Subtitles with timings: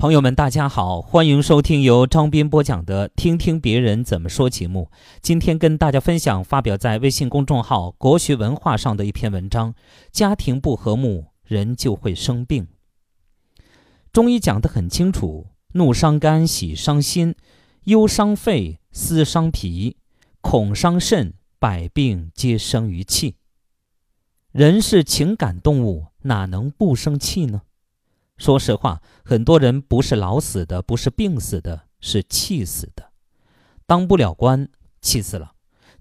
[0.00, 4.92] 朋友们，大家好，欢迎收听由张斌播讲的《听听别人怎么说》节目。
[5.20, 9.74] 今天跟大家分享发表在微信公众号“国学文化”上的一篇文章：
[10.12, 12.68] 家庭不和睦，人就会生病。
[14.12, 17.32] 中医讲得很清楚：怒伤肝，喜伤心；
[17.86, 19.96] 忧伤肺，思伤脾；
[20.40, 23.34] 恐伤肾，百病皆生于气。
[24.52, 27.62] 人是情感动物，哪能不生气呢？
[28.38, 33.10] 说实话，很多人不是老死的，不是病死的，是气死的。
[33.84, 34.68] 当不了官，
[35.00, 35.54] 气死了；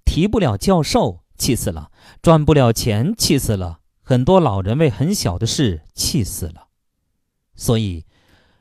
[0.05, 1.89] 提不了教授，气死了；
[2.21, 3.79] 赚不了钱，气死了。
[4.03, 6.67] 很多老人为很小的事气死了。
[7.55, 8.05] 所以，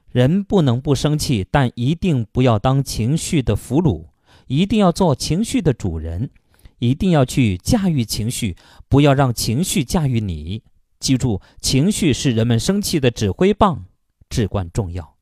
[0.08, 4.06] 人不能不生气，但一定不要当情绪的俘虏，
[4.46, 6.30] 一定要做情绪的主人，
[6.78, 8.56] 一定要去驾驭情绪，
[8.88, 10.62] 不要让情绪驾驭你。
[11.06, 13.84] 记住，情绪是人们生气的指挥棒，
[14.28, 15.14] 至关重要。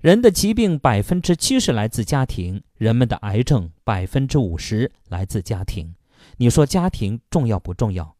[0.00, 5.94] 人的疾病百分之七十来自家庭，人们的癌症百分之五十来自家庭。
[6.38, 8.16] 你说家庭重要不重要？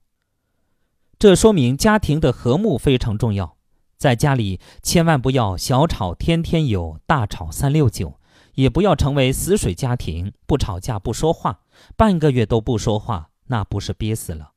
[1.19, 3.57] 这说明家庭的和睦非常重要。
[3.97, 8.21] 在家里，千万不要小吵天天有，大吵三六九，
[8.57, 11.61] 也不要成为死水家庭，不吵架不说话，
[11.97, 14.52] 半个月都不说话，那不是憋死了。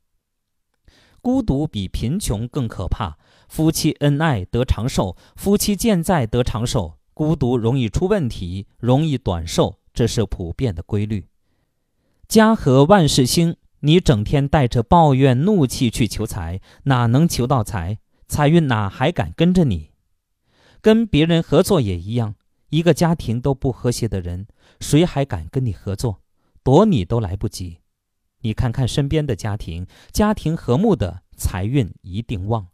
[1.25, 3.17] 孤独比贫穷更可怕。
[3.49, 6.99] 夫妻恩爱得长寿，夫妻健在得长寿。
[7.15, 11.25] 孤独容易出问题，容易短寿，这是普遍的规律。
[12.27, 17.97] 家和万事兴，你整天带着抱怨、怒气去求财，哪能求到财？
[18.27, 19.89] 财运哪还敢跟着你？
[20.79, 22.35] 跟别人合作也一样，
[22.69, 24.45] 一个家庭都不和谐的人，
[24.79, 26.21] 谁还敢跟你合作？
[26.61, 27.79] 躲你都来不及。
[28.45, 32.67] 你看看身边的家庭，家庭和睦的财运一定旺。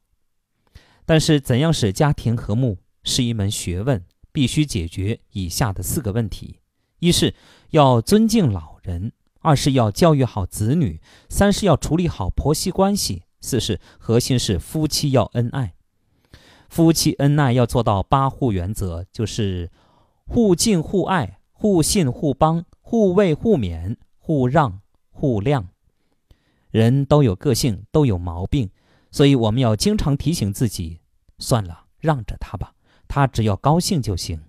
[1.06, 6.60] 但是，怎样使家庭和睦是一门学问，必须解决以下的四个问题：
[7.00, 7.34] 一是
[7.70, 11.00] 要尊敬老人；二是要教育好子女；
[11.30, 15.76] 三是要处理好婆媳关系；四是核心是夫妻要恩爱。
[16.68, 19.72] 夫妻恩爱要做到八互原则，就是
[20.26, 24.81] 互敬互爱、互信互帮、互慰互勉、互让。
[25.12, 25.66] 互谅，
[26.72, 28.72] 人都有个性，都有毛病，
[29.12, 31.02] 所以我们要经常提醒自己：
[31.38, 32.74] 算了，让着他吧，
[33.08, 34.42] 他只要高兴就行。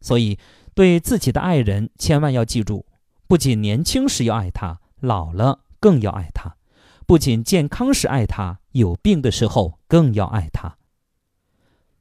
[0.00, 0.38] 所以，
[0.74, 2.86] 对自己的爱人，千万要记住，
[3.26, 6.56] 不仅年轻时要爱他，老了更要爱他；
[7.04, 10.78] 不仅健康时爱他，有病的时候更要爱他；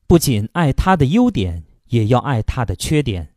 [0.06, 3.34] 不仅爱他的优点，也要爱他的缺点。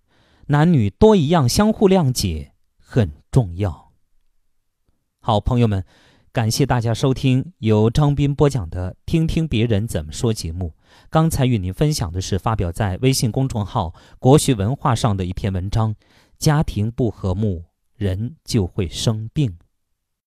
[0.48, 3.89] 男女多一样，相互谅解很重要。
[5.30, 5.84] 好朋友们，
[6.32, 10.74] 感谢大家收听由张斌播讲的《听听别人怎么说》节目。
[11.08, 15.94] 刚才与您分享的是发表在微信公众号“国学文化”上的一篇文章：
[16.36, 17.62] 家庭不和睦，
[17.94, 19.56] 人就会生病。